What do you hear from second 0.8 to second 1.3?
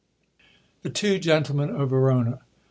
Thb Two